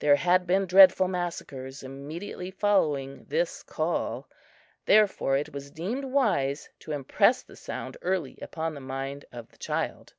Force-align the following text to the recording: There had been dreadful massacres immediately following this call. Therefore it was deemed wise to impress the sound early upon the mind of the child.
There 0.00 0.16
had 0.16 0.46
been 0.46 0.66
dreadful 0.66 1.08
massacres 1.08 1.82
immediately 1.82 2.50
following 2.50 3.24
this 3.24 3.62
call. 3.62 4.28
Therefore 4.84 5.38
it 5.38 5.54
was 5.54 5.70
deemed 5.70 6.04
wise 6.04 6.68
to 6.80 6.92
impress 6.92 7.40
the 7.42 7.56
sound 7.56 7.96
early 8.02 8.36
upon 8.42 8.74
the 8.74 8.80
mind 8.82 9.24
of 9.32 9.48
the 9.48 9.56
child. 9.56 10.12